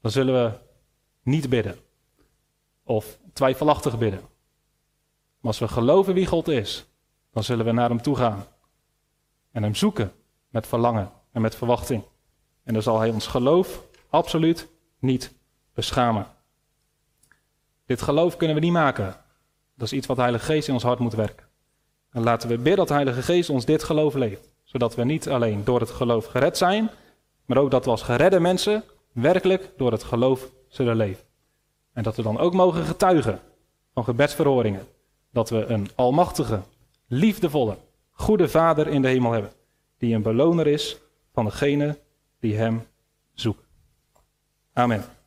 [0.00, 0.58] dan zullen we
[1.22, 1.78] niet bidden.
[2.84, 4.20] Of twijfelachtig bidden.
[4.20, 6.86] Maar als we geloven wie God is,
[7.32, 8.44] dan zullen we naar Hem toe gaan.
[9.50, 10.12] En Hem zoeken
[10.48, 12.02] met verlangen en met verwachting.
[12.64, 14.68] En dan zal Hij ons geloof absoluut
[14.98, 15.32] niet
[15.74, 16.26] beschamen.
[17.86, 19.16] Dit geloof kunnen we niet maken.
[19.76, 21.46] Dat is iets wat de Heilige Geest in ons hart moet werken.
[22.10, 24.54] En laten we bidden dat de Heilige Geest ons dit geloof leeft.
[24.64, 26.90] Zodat we niet alleen door het geloof gered zijn,
[27.44, 31.24] maar ook dat we als geredde mensen werkelijk door het geloof zullen leven.
[31.92, 33.40] En dat we dan ook mogen getuigen
[33.94, 34.86] van gebedsverhoringen.
[35.30, 36.60] Dat we een almachtige,
[37.06, 37.76] liefdevolle,
[38.10, 39.50] goede Vader in de hemel hebben.
[39.98, 40.98] Die een beloner is
[41.32, 41.98] van degene
[42.40, 42.86] die Hem
[43.34, 43.64] zoeken.
[44.72, 45.04] Amen.